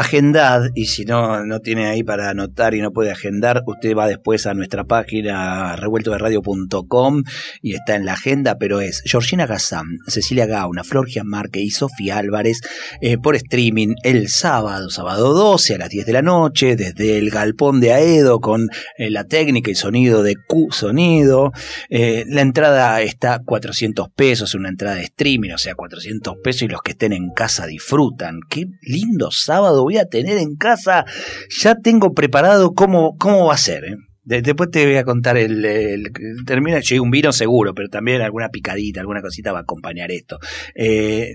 [0.00, 4.06] Agendad y si no, no tiene ahí para anotar y no puede agendar, usted va
[4.06, 7.24] después a nuestra página revueltoderadio.com
[7.62, 12.18] y está en la agenda, pero es Georgina Gazán, Cecilia Gauna, Flor Marque y Sofía
[12.18, 12.60] Álvarez
[13.00, 17.30] eh, por streaming el sábado, sábado 12 a las 10 de la noche, desde el
[17.30, 21.52] Galpón de Aedo con eh, la técnica y sonido de Q Sonido.
[21.88, 26.68] Eh, la entrada está 400 pesos, una entrada de streaming, o sea, 400 pesos y
[26.68, 28.40] los que estén en casa disfrutan.
[28.48, 31.04] Qué lindo sábado voy a tener en casa,
[31.48, 33.84] ya tengo preparado cómo, cómo va a ser.
[33.84, 33.96] ¿eh?
[34.42, 36.12] después te voy a contar el, el
[36.44, 40.38] termina, un vino seguro, pero también alguna picadita, alguna cosita va a acompañar esto.
[40.74, 41.32] Eh,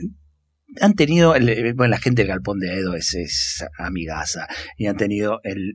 [0.82, 1.34] han tenido,
[1.76, 5.74] bueno, la gente del Galpón de Edo es, es amigaza y han tenido el,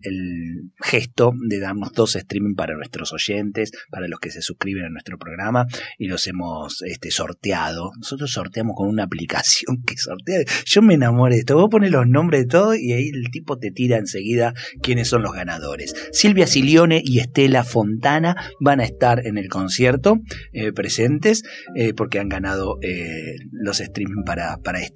[0.81, 5.19] gesto de darnos dos streaming para nuestros oyentes, para los que se suscriben a nuestro
[5.19, 5.67] programa
[5.99, 7.91] y los hemos este, sorteado.
[7.99, 10.41] Nosotros sorteamos con una aplicación que sortea.
[10.65, 11.57] Yo me enamoré de esto.
[11.57, 15.23] Vos pones los nombres de todo y ahí el tipo te tira enseguida quiénes son
[15.23, 15.95] los ganadores.
[16.13, 20.21] Silvia Silione y Estela Fontana van a estar en el concierto
[20.53, 21.43] eh, presentes
[21.75, 24.88] eh, porque han ganado eh, los streaming para, para este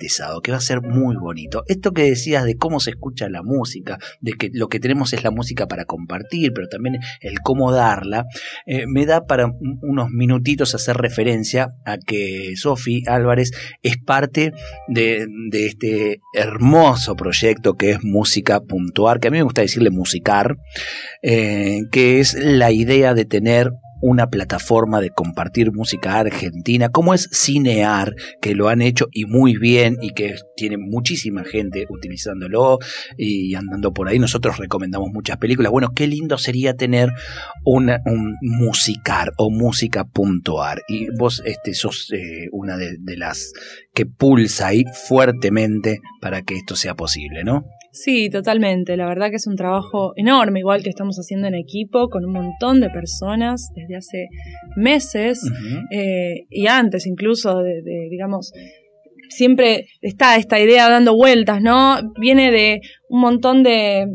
[0.42, 1.64] que va a ser muy bonito.
[1.66, 5.24] Esto que decías de cómo se escucha la música, de que lo que tenemos es
[5.24, 8.26] la música para compartir, pero también el cómo darla,
[8.66, 9.52] eh, me da para
[9.82, 13.52] unos minutitos hacer referencia a que Sofi Álvarez
[13.82, 14.52] es parte
[14.88, 20.56] de, este hermoso proyecto que es Música Puntuar, que a mí me gusta decirle musicar,
[21.22, 27.30] eh, que es la idea de tener una plataforma de compartir música argentina, como es
[27.32, 32.78] Cinear, que lo han hecho y muy bien y que tiene muchísima gente utilizándolo
[33.16, 34.18] y andando por ahí.
[34.18, 35.70] Nosotros recomendamos muchas películas.
[35.70, 37.10] Bueno, qué lindo sería tener
[37.64, 40.82] una, un musicar o música.ar.
[40.88, 43.52] Y vos este, sos eh, una de, de las
[43.94, 47.64] que pulsa ahí fuertemente para que esto sea posible, ¿no?
[47.92, 48.96] Sí, totalmente.
[48.96, 52.32] La verdad que es un trabajo enorme, igual que estamos haciendo en equipo, con un
[52.32, 54.28] montón de personas desde hace
[54.76, 55.42] meses
[55.90, 58.50] eh, y antes incluso de, digamos,
[59.28, 61.98] siempre está esta idea dando vueltas, ¿no?
[62.18, 64.06] Viene de un montón de,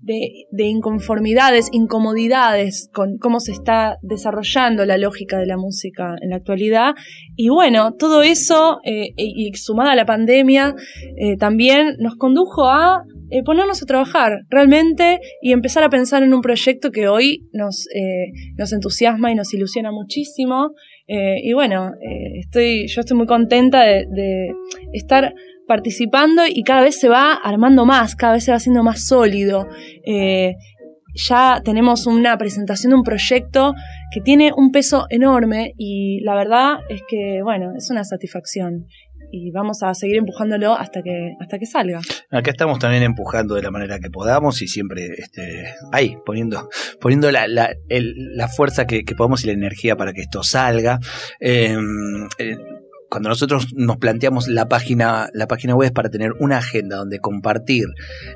[0.00, 6.36] de, inconformidades, incomodidades con cómo se está desarrollando la lógica de la música en la
[6.36, 6.94] actualidad.
[7.36, 10.74] Y bueno, todo eso, eh, y sumada a la pandemia,
[11.18, 16.32] eh, también nos condujo a eh, ponernos a trabajar realmente y empezar a pensar en
[16.32, 20.72] un proyecto que hoy nos, eh, nos entusiasma y nos ilusiona muchísimo.
[21.08, 21.92] y bueno,
[22.38, 24.52] estoy, yo estoy muy contenta de
[24.92, 25.32] estar
[25.66, 29.66] participando y cada vez se va armando más, cada vez se va haciendo más sólido.
[31.28, 33.74] ya tenemos una presentación de un proyecto
[34.12, 38.86] que tiene un peso enorme y la verdad es que, bueno, es una satisfacción
[39.30, 42.00] y vamos a seguir empujándolo hasta que, hasta que salga.
[42.30, 46.68] Acá estamos también empujando de la manera que podamos y siempre este, ahí, poniendo,
[47.00, 50.98] poniendo la, la, la fuerza que, que, podamos y la energía para que esto salga.
[51.40, 52.56] Em, eh,
[53.08, 57.20] cuando nosotros nos planteamos la página, la página web es para tener una agenda donde
[57.20, 57.86] compartir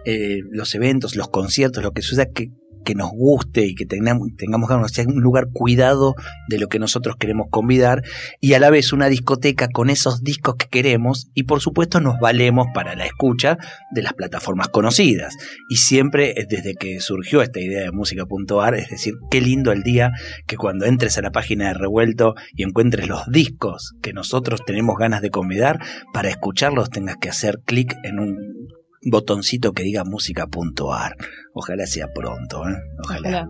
[0.05, 2.49] eh, los eventos, los conciertos, lo que suceda, que,
[2.85, 4.71] que nos guste y que tengamos, tengamos
[5.07, 6.15] un lugar cuidado
[6.49, 8.03] de lo que nosotros queremos convidar
[8.41, 12.19] y a la vez una discoteca con esos discos que queremos y por supuesto nos
[12.21, 13.59] valemos para la escucha
[13.93, 15.35] de las plataformas conocidas.
[15.69, 20.13] Y siempre desde que surgió esta idea de música.ar, es decir, qué lindo el día
[20.47, 24.97] que cuando entres a la página de Revuelto y encuentres los discos que nosotros tenemos
[24.99, 25.81] ganas de convidar,
[26.13, 31.17] para escucharlos tengas que hacer clic en un botoncito que diga música.ar.
[31.55, 32.77] Ojalá sea pronto, ¿eh?
[33.05, 33.49] Ojalá.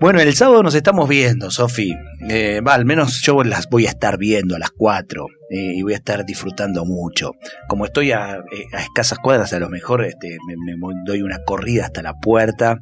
[0.00, 1.94] Bueno, el sábado nos estamos viendo, Sofi.
[2.30, 5.82] Eh, va, al menos yo las voy a estar viendo a las 4 eh, y
[5.82, 7.32] voy a estar disfrutando mucho.
[7.68, 8.38] Como estoy a,
[8.78, 10.72] escasas cuadras, a lo mejor este, me,
[11.04, 12.78] doy una corrida hasta la puerta.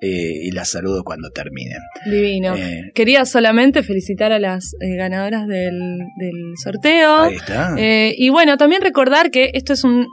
[0.00, 1.80] y las saludo cuando terminen.
[2.06, 2.54] Divino.
[2.94, 7.16] Quería solamente felicitar a las ganadoras del, del, sorteo.
[7.18, 7.74] Ahí está.
[7.76, 10.06] y bueno, también recordar que esto es un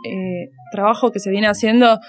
[0.72, 2.00] trabajo que se viene haciendo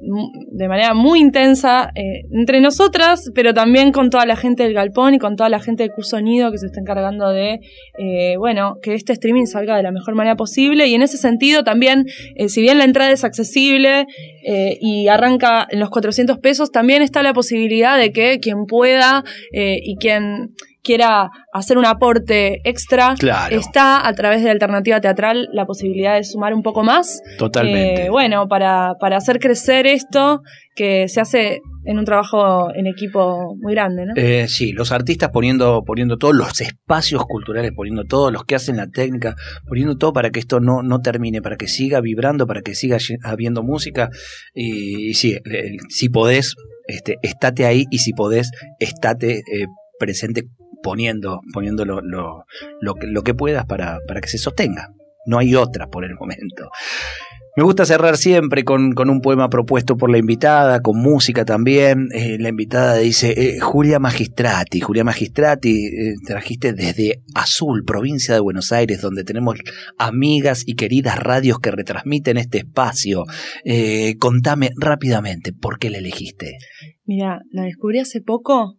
[0.00, 5.14] de manera muy intensa eh, entre nosotras, pero también con toda la gente del Galpón
[5.14, 7.60] y con toda la gente de Q Sonido que se está encargando de,
[7.98, 10.86] eh, bueno, que este streaming salga de la mejor manera posible.
[10.86, 12.06] Y en ese sentido también,
[12.36, 14.06] eh, si bien la entrada es accesible
[14.80, 19.96] y arranca en los 400 pesos, también está la posibilidad de que quien pueda y
[19.96, 23.14] quien quiera hacer un aporte extra,
[23.50, 27.20] está a través de Alternativa Teatral la posibilidad de sumar un poco más.
[27.38, 28.06] Totalmente.
[28.06, 30.42] Eh, bueno, para, para hacer crecer esto
[30.74, 34.12] que se hace en un trabajo en equipo muy grande, ¿no?
[34.16, 38.76] Eh, sí, los artistas poniendo, poniendo todos los espacios culturales, poniendo todos los que hacen
[38.76, 39.34] la técnica,
[39.66, 42.98] poniendo todo para que esto no, no termine, para que siga vibrando, para que siga
[43.24, 44.10] habiendo música.
[44.54, 45.38] Y, sí,
[45.88, 46.54] si podés,
[46.86, 49.66] este, estate ahí y si podés, estate eh,
[49.98, 50.44] presente
[50.82, 54.92] poniendo, poniendo lo, que puedas para, para que se sostenga.
[55.26, 56.70] No hay otra por el momento.
[57.58, 62.06] Me gusta cerrar siempre con, con, un poema propuesto por la invitada, con música también.
[62.14, 68.38] Eh, la invitada dice, eh, Julia Magistrati, Julia Magistrati, eh, trajiste desde Azul, provincia de
[68.38, 69.56] Buenos Aires, donde tenemos
[69.98, 73.24] amigas y queridas radios que retransmiten este espacio.
[74.20, 76.58] contame rápidamente, ¿por qué la elegiste?
[77.06, 78.76] Mira, la descubrí hace poco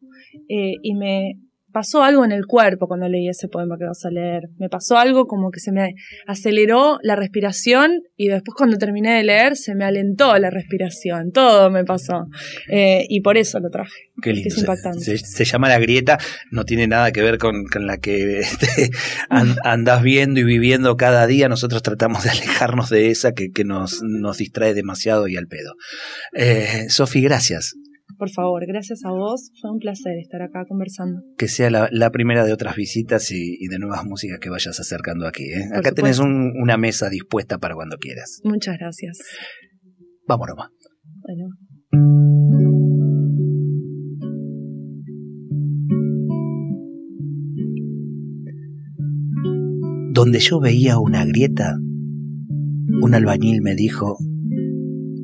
[0.47, 1.33] y me
[1.71, 4.49] pasó algo en el cuerpo cuando leí ese poema que vas a leer.
[4.57, 5.95] Me pasó algo como que se me
[6.27, 11.31] aceleró la respiración y después cuando terminé de leer se me alentó la respiración.
[11.31, 12.27] Todo me pasó.
[12.69, 14.09] Eh, y por eso lo traje.
[14.21, 14.49] Qué lindo.
[14.49, 15.17] Es impactante.
[15.17, 16.17] Se, llama La Grieta,
[16.51, 18.91] no tiene nada que ver con, la que este,
[19.63, 21.49] andás viendo y viviendo cada día.
[21.49, 25.73] Nosotros tratamos de alejarnos de esa que, nos, nos distrae demasiado y al pedo.
[26.33, 27.75] Eh, Sofi, gracias.
[28.19, 29.49] Por favor, gracias a vos.
[29.61, 31.21] Fue un placer estar acá conversando.
[31.37, 35.45] Que sea la, primera de otras visitas y, de nuevas músicas que vayas acercando aquí.
[35.45, 35.69] ¿eh?
[35.73, 38.41] Acá tenés una mesa dispuesta para cuando quieras.
[38.43, 39.19] Muchas gracias.
[40.27, 40.67] Vámonos más.
[41.21, 41.47] Bueno.
[50.11, 51.77] Donde yo veía una grieta,
[53.01, 54.17] un albañil me dijo,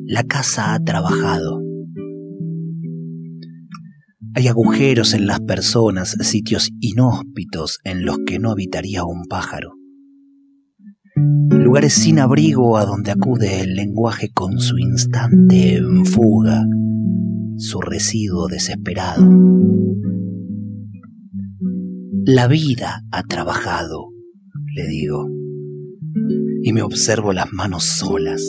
[0.06, 1.66] la casa ha trabajado.
[4.38, 9.72] Hay agujeros en las personas, sitios inhóspitos en los que no habitaría un pájaro.
[11.52, 16.66] Lugares sin abrigo a donde acude el lenguaje con su instante en fuga,
[17.56, 19.26] su residuo desesperado.
[22.26, 24.10] La vida ha trabajado,
[24.76, 25.30] le digo,
[26.62, 28.42] y me observo las manos solas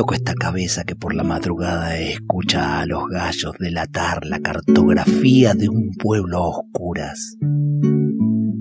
[0.00, 5.68] Toco esta cabeza que por la madrugada escucha a los gallos delatar la cartografía de
[5.68, 7.36] un pueblo a oscuras.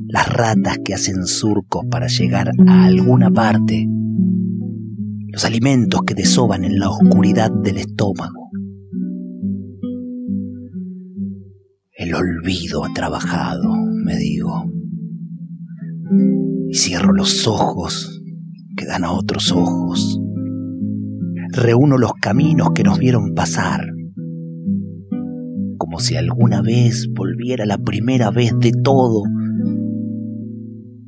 [0.09, 3.87] Las ratas que hacen surcos para llegar a alguna parte.
[5.29, 8.49] Los alimentos que desoban en la oscuridad del estómago.
[11.93, 14.69] El olvido ha trabajado, me digo.
[16.67, 18.21] Y cierro los ojos
[18.75, 20.19] que dan a otros ojos
[21.51, 23.85] reúno los caminos que nos vieron pasar,
[25.77, 29.23] como si alguna vez volviera la primera vez de todo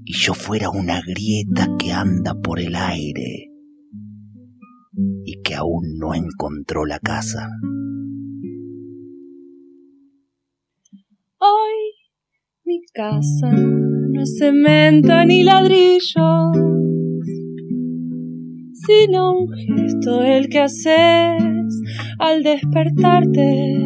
[0.05, 3.49] y yo fuera una grieta que anda por el aire
[5.23, 7.47] y que aún no encontró la casa.
[11.37, 11.93] Hoy
[12.65, 16.51] mi casa no es cemento ni ladrillo,
[18.86, 21.82] sino un gesto el que haces
[22.19, 23.79] al despertarte.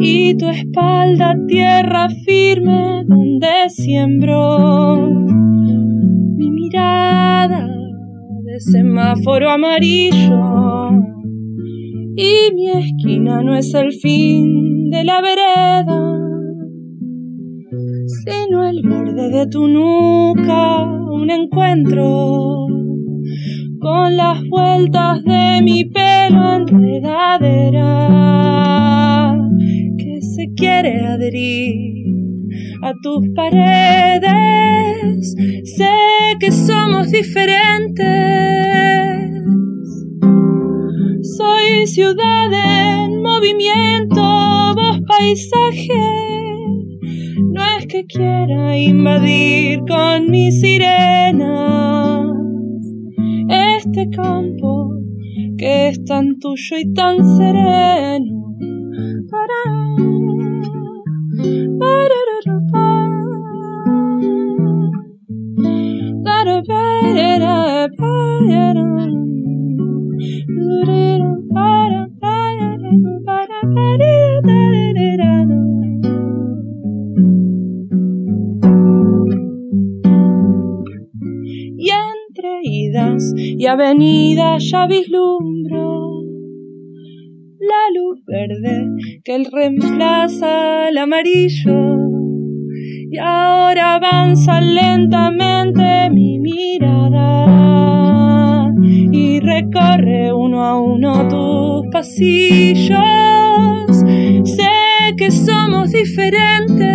[0.00, 5.08] Y tu espalda tierra firme donde siembro.
[6.36, 7.68] Mi mirada
[8.44, 10.90] de semáforo amarillo.
[12.16, 16.20] Y mi esquina no es el fin de la vereda
[18.24, 22.66] sino el borde de tu nuca un encuentro
[23.80, 27.78] con las vueltas de mi pelo enredadera
[29.96, 32.04] que se quiere adherir
[32.82, 34.30] a tus paredes.
[35.64, 35.94] Sé
[36.40, 38.06] que somos diferentes.
[41.36, 45.88] Soy ciudad en movimiento, vos paisaje.
[47.52, 52.19] No es que quiera invadir con mi sirena
[53.90, 54.92] este campo
[55.58, 58.40] que es tan tuyo y tan sereno.
[83.70, 86.22] Para, y avenida ya vislumbro
[87.60, 88.88] la luz verde
[89.22, 91.98] que él reemplaza el amarillo.
[93.12, 97.46] Y ahora avanza lentamente mi mirada
[99.12, 102.98] y recorre uno a uno tus pasillos.
[104.42, 106.88] Sé que somos diferentes.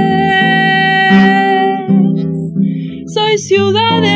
[3.08, 4.15] Soy ciudad movimiento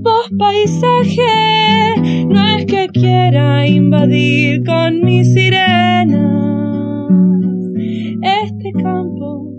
[0.00, 6.24] vos paisaje, no es que quiera invadir con mi sirena
[8.22, 9.52] este campo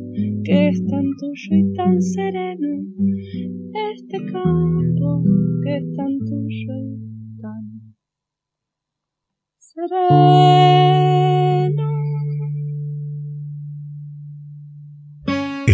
[0.44, 2.68] que es tan tuyo y tan sereno,
[3.92, 5.24] este campo
[5.64, 7.94] que es tan tuyo y tan
[9.58, 11.09] sereno.